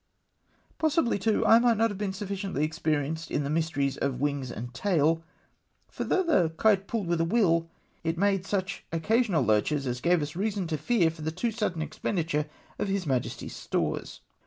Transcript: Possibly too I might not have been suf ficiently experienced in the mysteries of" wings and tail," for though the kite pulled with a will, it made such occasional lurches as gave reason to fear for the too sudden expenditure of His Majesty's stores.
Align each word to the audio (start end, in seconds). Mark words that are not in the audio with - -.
Possibly 0.79 1.19
too 1.19 1.45
I 1.45 1.59
might 1.59 1.77
not 1.77 1.91
have 1.91 1.97
been 1.99 2.11
suf 2.11 2.29
ficiently 2.29 2.63
experienced 2.63 3.29
in 3.29 3.43
the 3.43 3.51
mysteries 3.51 3.97
of" 3.97 4.19
wings 4.19 4.51
and 4.51 4.73
tail," 4.73 5.21
for 5.89 6.03
though 6.03 6.23
the 6.23 6.49
kite 6.57 6.87
pulled 6.87 7.05
with 7.05 7.21
a 7.21 7.23
will, 7.23 7.69
it 8.03 8.17
made 8.17 8.43
such 8.47 8.83
occasional 8.91 9.43
lurches 9.45 9.85
as 9.85 10.01
gave 10.01 10.35
reason 10.35 10.65
to 10.65 10.77
fear 10.79 11.11
for 11.11 11.21
the 11.21 11.29
too 11.31 11.51
sudden 11.51 11.83
expenditure 11.83 12.47
of 12.79 12.87
His 12.87 13.05
Majesty's 13.05 13.55
stores. 13.55 14.21